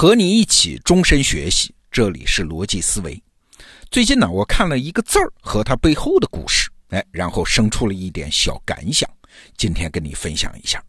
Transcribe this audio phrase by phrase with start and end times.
[0.00, 3.22] 和你一起终身学习，这里是逻辑思维。
[3.90, 9.06] 最近呢，我看了一个字儿和它背后的故事，哎，然后生出了一点小感想，
[9.58, 10.82] 今天跟你分享一下。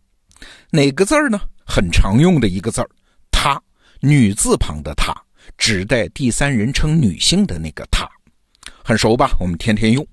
[0.69, 1.37] 哪个字儿呢？
[1.65, 2.89] 很常用的一个字儿，
[3.29, 3.61] 她，
[3.99, 5.13] 女字旁的她，
[5.57, 8.09] 指代第三人称女性的那个她，
[8.81, 9.35] 很熟吧？
[9.41, 10.07] 我们天天用。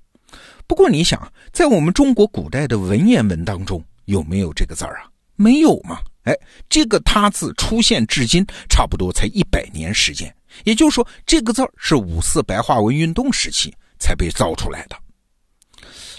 [0.67, 5.07] 不过你想，在我们中国古代的文言文当中，有没有这个字儿啊？
[5.37, 6.01] 没有嘛？
[6.23, 6.37] 哎，
[6.69, 10.33] 这个“他”字出现至今差不多才一百年时间，
[10.65, 14.95] 也就是说，这个字儿是五四白话文运动时期才被造出来的。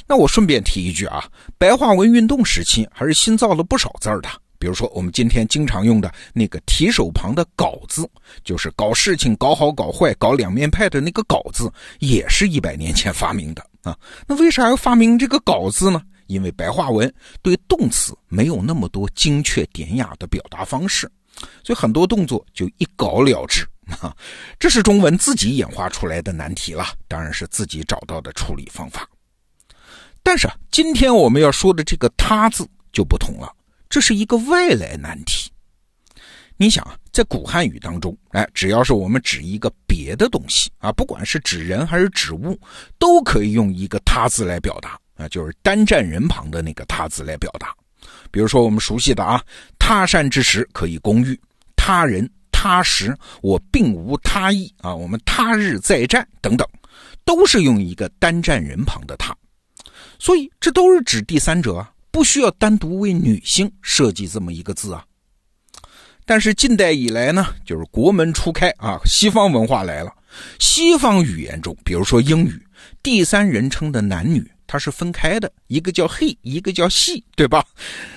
[0.07, 1.25] 那我顺便提一句啊，
[1.59, 4.29] 白话文运动时期还是新造了不少字儿的，
[4.59, 8.09] 比如说我们今天经常用的那个提手旁的“搞”字，
[8.43, 11.71] 就是搞事情、搞好、搞坏、搞两面派的那个“搞”字，
[12.01, 13.97] 也是一百年前发明的啊。
[14.27, 16.03] 那为啥要发明这个“搞”字呢？
[16.31, 17.13] 因为白话文
[17.43, 21.11] 对动词没有那么多精确典雅的表达方式，
[21.65, 23.67] 所以很多动作就一搞了之
[24.01, 24.17] 啊。
[24.57, 29.09] 这是中文自己演化出来的难题了，当然是自己找到的处理方法。
[30.23, 33.53] 但是，今天我们要说的这个“他”字就不同了，
[33.89, 35.51] 这是一个外来难题。
[36.57, 42.57] 你想啊，在古汉语当中，哎，只要是我们指一个别的东西啊，不管是指人还是指物，
[42.99, 45.01] 都可以用一个“他”字来表达。
[45.21, 47.75] 啊，就是单站人旁的那个“他”字来表达，
[48.31, 49.43] 比如说我们熟悉的啊
[49.79, 51.39] ，“他山之石可以攻玉
[51.77, 56.67] ”，“他人”“他时”，我并无他意啊，我们他日再战等等，
[57.25, 59.37] 都是用一个单站人旁的“他”，
[60.19, 65.05] 所以这都是指第三者啊，不需要单独为女性设计这么一个字啊。
[66.27, 70.15] 但是近代以来呢，就是国门初开啊，西方文化来了，
[70.61, 72.63] 西方语言中，比如说英语，
[73.03, 74.49] 第三人称的男女。
[74.71, 77.67] 它是分开的，一个叫 he，一个叫细对吧？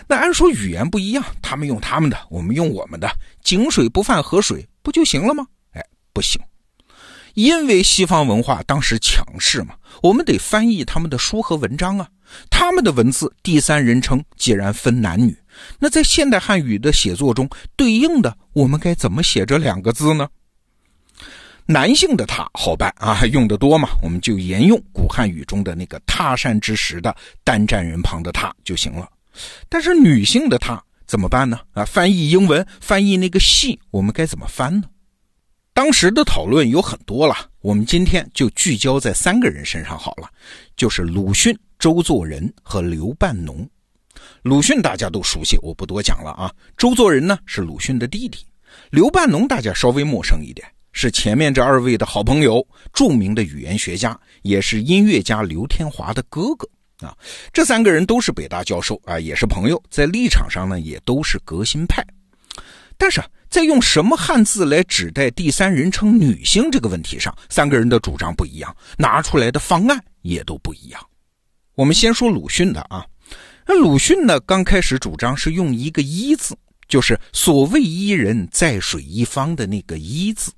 [0.07, 3.09] 那按说语言不一样，他们用他们的，我们用我们的，
[3.41, 5.47] 井水不犯河水，不就行了吗？
[5.71, 6.39] 哎，不行，
[7.33, 12.07] 因为西方文化当时强势嘛，我们得翻译他们的书和文章啊。
[12.51, 15.35] 他们的文字第三人称既然分男女，
[15.79, 20.27] 那在现代汉语的写作中，对应的我们该怎么写这两个字呢？
[21.65, 29.09] 男性的他好办啊，用的多嘛，我们就沿用古汉语中的那个他山之石的单站人旁的他就行了。
[29.69, 31.59] 但是女性的她怎么办呢？
[31.71, 34.83] 啊，翻译英文，翻译那个戏，我们该怎么翻呢？
[35.73, 40.29] 当时的讨论有很多了，我们今天就聚焦在三个人身上好了，
[40.75, 43.67] 就是鲁迅、周作人和刘半农。
[44.43, 46.53] 鲁迅大家都熟悉，我不多讲了啊。
[46.77, 48.45] 周作人呢是鲁迅的弟弟，
[48.91, 50.67] 刘半农大家稍微陌生一点。
[50.93, 56.69] 是前面这二位的好朋友，著名的语言学家，也是音乐家刘天华的哥哥
[57.05, 57.13] 啊。
[57.51, 62.05] 这三个人都是北大教授啊，也是朋友，在立场上呢也都是革新派。
[62.95, 71.01] 但是在用什么汉字来指代第三人称女性这个问题上，三个人的主张不一样，拿出来的方案也都不一样。
[71.73, 73.03] 我们先说鲁迅的啊，
[73.65, 76.55] 那鲁迅呢刚开始主张是用一个“一”字，
[76.87, 80.51] 就是所谓“伊人，在水一方”的那个“一”字。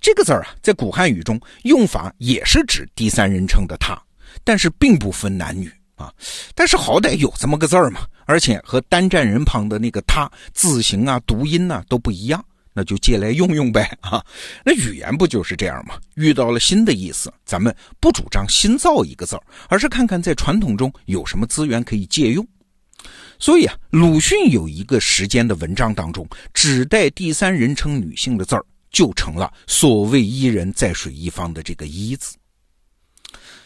[0.00, 4.00] 这个字儿啊，在古汉语中用法也是指第三人称的他，
[4.44, 6.12] 但是并不分男女啊。
[6.54, 14.24] 但是好歹有这么个字儿嘛，而且和单站人旁的那个他字形啊、读音呐都不一样，那就借来用用呗啊。
[14.64, 15.94] 那语言不就是这样吗？
[16.14, 22.46] 遇到了新的意思，咱们不主张新造一个字儿，而是看看在传统中有什么资源可以借用。
[23.40, 28.64] 所以啊，鲁迅有一个时间的文章当中，指代第三人称女性的字儿。
[28.90, 32.36] 就成了所谓“一人在水一方”的这个“一”字，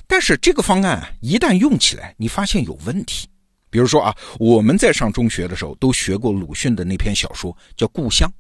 [0.07, 3.29] 但是这个方案啊，一旦用起来，你发现有问题。
[3.71, 8.31] 比如说啊，我们在上中学的时候都学过鲁迅的那篇小说，叫《故乡》，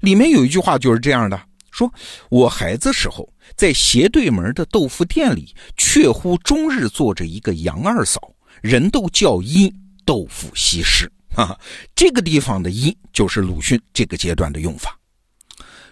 [0.00, 1.40] 里面有一句话就是这样的：
[1.70, 1.92] 说
[2.28, 9.72] 我孩子时候在斜对门的豆腐店里，确乎终日坐着一个杨二嫂，人都叫一
[10.04, 11.56] 豆腐西施啊。
[11.94, 14.98] 这个地方的“一”就是鲁迅这个阶段的用法。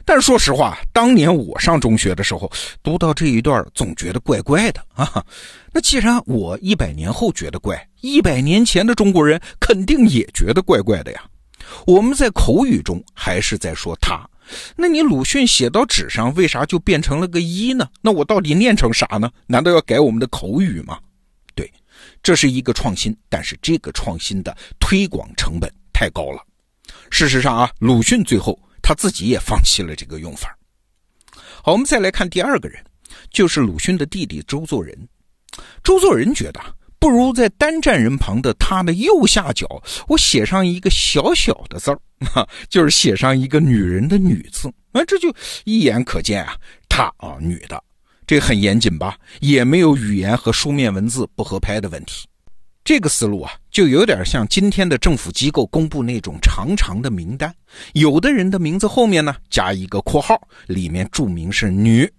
[0.04, 2.50] 但是说实话，当年我上中学的时候，
[2.82, 5.24] 读到这一段，总觉得怪怪的啊。
[5.72, 11.24] 那既然我一百年后觉得怪，一百年前的中国人肯定也觉得怪怪的呀。
[11.86, 14.28] 我们在口语中还是在说他，
[14.74, 17.86] 那你鲁迅写到纸上，为啥就变成了个一呢？
[18.00, 19.30] 那我到底念成啥呢？
[19.46, 20.98] 难道要改我们的口语吗？
[21.54, 21.70] 对，
[22.22, 26.42] 这是一个创新，但是这个创新的推广成本太高了。
[27.10, 28.58] 事实上啊，鲁迅最后。
[28.90, 30.58] 他自己也放弃了这个用法。
[31.62, 32.84] 好，我们再来看第二个人，
[33.30, 34.98] 就是鲁迅的弟弟周作人。
[35.84, 36.60] 周作人觉得
[36.98, 42.00] 不如在单站人旁的“他”的右下角，我写上一个小小的字儿，
[42.68, 45.32] 就是写上一个女人的“女”字，啊，这就
[45.62, 46.56] 一眼可见啊，
[46.88, 47.80] 她啊，女的，
[48.26, 49.16] 这很严谨吧？
[49.38, 52.26] 也没有语言和书面文字不合拍的问题。
[52.82, 57.54] 这个思路啊，就有点像今天的政府机构公布那种长长的名单，
[57.92, 62.10] 有的人的名字后面呢加一个括号，里面注明是女。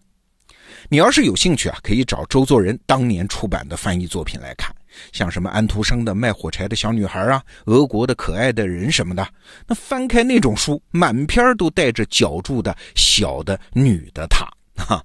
[0.89, 4.73] 你要是有兴趣啊，可以找周作人当年出版的翻译作品来看，
[5.11, 9.27] 像什么安徒生的《卖火柴的小女孩》啊，俄国的可爱的人什么的。
[9.67, 15.03] 那翻开那种书，满篇都带着脚注的小的女的她哈。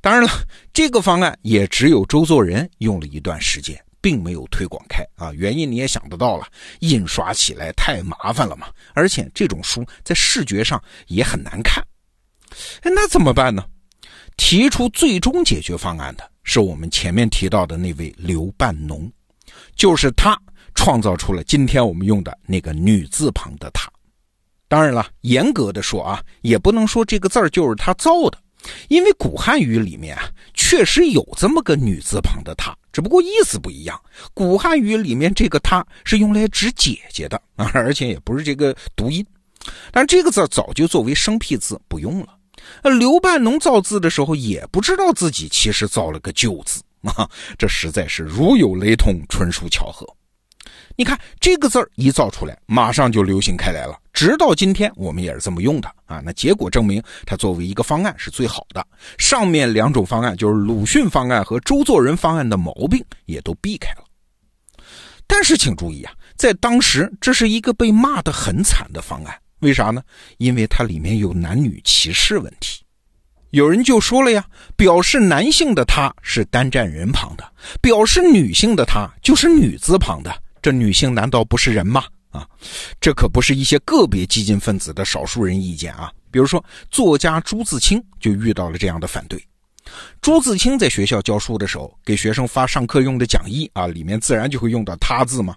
[0.00, 0.30] 当然了，
[0.72, 3.76] 这个方案也只有周作人用了一段时间。
[4.00, 6.46] 并没有推广开啊，原因你也想得到了，
[6.80, 11.82] 印刷起来太麻烦了嘛，而且这种书在视觉上也很难看。
[12.82, 13.64] 哎，那怎么办呢？
[14.36, 19.10] 提出最终解决方案的是我们前面提到的那位刘半农，
[19.74, 20.40] 就是他
[20.74, 23.90] 创造出了今天我们用的那个女字旁的“他”。
[24.68, 28.38] 当然了，严格的说啊，也不能说这个字儿就是他造的。
[28.88, 33.98] 因为古汉语里面啊，确实有这么个女字旁的“她”，只不过意思不一样。
[34.34, 39.24] 古汉语里面这个“她”是用来指姐姐的啊， 而且也不是这个读音。
[39.92, 42.28] 但这个字早就作为生僻字不用了。
[42.98, 50.06] 刘半农造字的时候也不知道自己其实造了个旧字啊， 这实在是如有雷同，纯属巧合。
[50.96, 53.96] 你看这个字一造出来，马上就流行开来了。
[54.18, 56.20] 直到今天，我们也是这么用的啊。
[56.24, 58.84] 那结果证明，它作为一个方案是最好的。
[59.16, 64.02] 上面两种方案，就是鲁迅方案和周作人方案的毛病也都避开了。
[65.28, 69.32] 但是请注意啊，在当时这是一个被骂得很惨的方案。
[69.60, 70.02] 为啥呢？
[70.38, 72.82] 因为它里面有男女歧视问题。
[73.50, 74.44] 有人就说了呀，
[74.74, 77.48] 表示男性的他是单站人旁的，
[77.80, 80.42] 表示女性的她就是女字旁的。
[80.60, 82.02] 这女性难道不是人吗？
[82.30, 82.46] 啊，
[83.00, 86.12] 这可不是一些个别激进分子的少数人意见啊。
[86.30, 89.42] 比如说，作家朱自清就遇到了这样的反对。
[90.20, 95.56] 朱自清在学校教书的时候，给学生发上课用的讲义啊，里面自然就会用到“他”字嘛。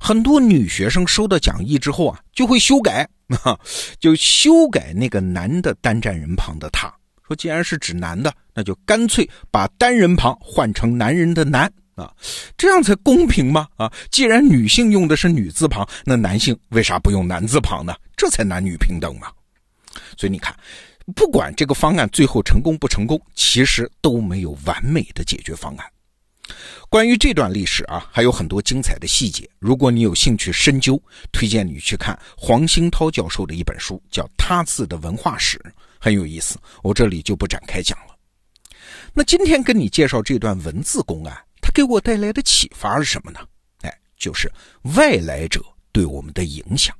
[0.00, 3.08] 很多女学生收到讲义之后啊，就会修改，
[3.42, 3.58] 啊，
[3.98, 6.86] 就修改那个男的单站人旁的“他”，
[7.26, 11.68] 说既然是指男的，那就干脆把单人旁换成男人的“男”。
[11.94, 12.12] 啊，
[12.56, 13.68] 这样才公平吗？
[13.76, 17.94] 啊，既然女性用的是女字旁，那男性为啥不用男字旁呢？
[18.16, 19.28] 这才男女平等嘛。
[20.16, 20.54] 所以你看，
[21.14, 25.86] 不管这个方案最后成功不成功，其实都没有完美的解决方案。
[26.90, 29.48] 关于这段历史啊，还有很多精彩的细节。
[29.58, 31.00] 如果你有兴趣深究，
[31.32, 35.58] 推荐你去看黄兴涛教授的一本书，叫《他字的文化史》，
[35.98, 36.58] 很有意思。
[36.82, 38.14] 我这里就不展开讲了。
[39.14, 41.36] 那今天跟你介绍这段文字公案。
[41.74, 43.40] 给我带来的启发是什么呢？
[43.82, 44.50] 哎，就是
[44.96, 45.60] 外来者
[45.90, 46.96] 对我们的影响。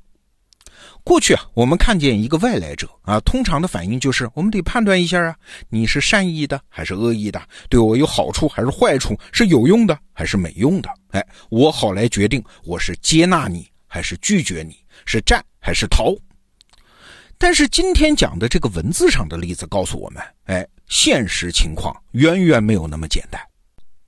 [1.03, 5.35] 过去啊，我们看见一个外来者啊，通常的反应就是我们得判断一下啊，
[5.69, 10.89] 你是善意的还是恶意的，对我有好处还是坏处，是有用的还是没用的？
[11.11, 14.75] 哎，我好来决定我是接纳你还是拒绝你，
[15.05, 16.13] 是战还是逃。
[17.37, 23.39] 但是今天讲的这个文字上的例子告诉我们，哎，现实情况远远没有那么简单。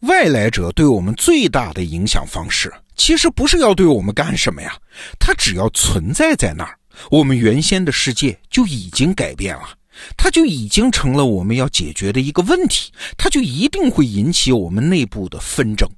[0.01, 4.77] 外来者对我们最大的影响方式，其实不是要对我们干什么呀？
[5.19, 6.77] 他只要存在在那儿，
[7.09, 9.69] 我们原先的世界就已经改变了，
[10.15, 15.89] 它就已经成了我们要解决的一个问题，它就一定会引起我们内部的纷争。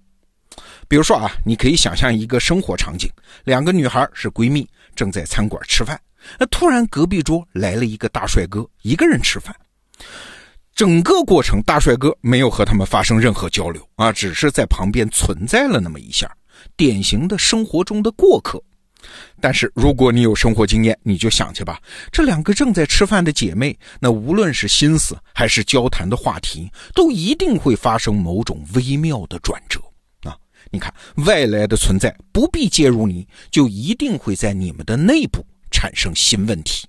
[0.88, 3.10] 比如说啊，你可以想象一个生活场景：
[3.44, 6.00] 两个女孩是闺蜜，正在餐馆吃饭，
[6.40, 9.54] 那突然隔壁桌来了一个大帅哥，一个人吃饭。
[10.80, 16.34] 整个过程，大帅哥没有和他们发生任何交流啊，只是在旁边存在了那么一下，
[16.78, 18.64] 典型的生活中的过客。
[19.42, 21.82] 但是如果你有生活经验，你就想去吧，
[22.14, 29.82] 这两个正在吃饭的姐妹，那无论是心思还是交谈的话题，都一定会发生某种微妙的转折
[30.24, 30.34] 啊！
[30.72, 30.94] 你看，
[31.26, 36.88] 外来的存在不必介入，你就一定会在你们的内部产生新问题。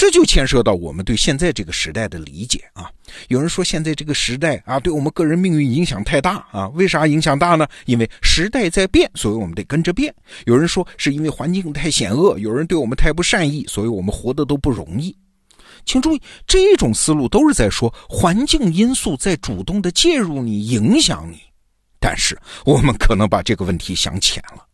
[0.00, 2.90] 这就牵涉到我们对现在这个时代的理解啊。
[3.28, 6.66] 有人说现在这个时代啊，对我们个人命运影响太大啊。
[6.68, 7.68] 为啥影响大呢？
[7.84, 10.10] 因为时代在变，所以我们得跟着变。
[10.46, 15.14] 有人说是因为环境太险恶，有人对我们太不善意，所以我们活得都不容易。
[15.84, 21.42] 请注意，这种思路都是在说环境因素在主动的介入你、影响你。
[21.98, 24.64] 但是我们可能把这个问题想浅了。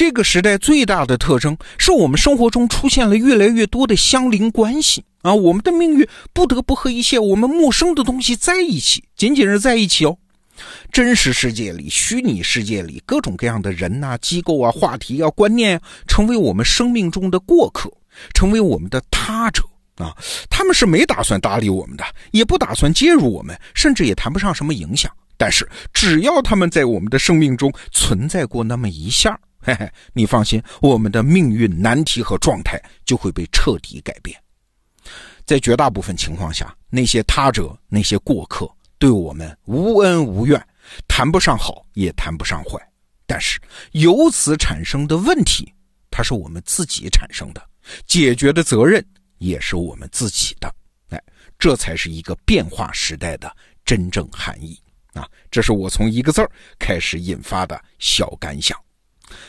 [0.00, 10.16] 这个时代最大的特征是我们生活中出现了越来越多的相邻关系啊，我们的命运不得不和一些我们陌生的东西在一起，仅仅是在一起哦。
[10.90, 17.92] 真实世界里、虚拟世界里，各种各样的人呐、机构啊、话题啊、观念，啊成为我们生命中的过客，
[18.32, 19.62] 成为我们的他者
[19.96, 20.16] 啊。
[20.48, 25.12] 他们是没打算搭理我们的，也不打算介入我们，甚至也谈不上什么影响。
[25.36, 34.40] 但是，只要他们在我们的生命中存在过那么一下，嘿嘿，你放心，我们的命运难题和状态就会被彻底改变。
[35.44, 38.70] 在绝大部分情况下，那些他者、那些过客。
[38.98, 40.62] 对我们无恩无怨，
[41.08, 42.78] 谈不上好，也谈不上坏。
[43.26, 43.58] 但是
[43.92, 45.72] 由此产生的问题，
[46.10, 47.66] 它是我们自己产生的，
[48.06, 49.02] 解决的责任
[49.38, 50.70] 也是我们自己的。
[51.08, 51.22] 哎，
[51.58, 53.50] 这才是一个变化时代的
[53.84, 54.78] 真正含义
[55.14, 55.26] 啊！
[55.50, 58.78] 这是我从一个字儿开始引发的小感想。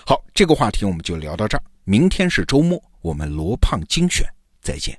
[0.05, 1.63] 好，这个话题我们就聊到这儿。
[1.83, 4.25] 明天是周末，我们罗胖精选
[4.61, 4.97] 再见。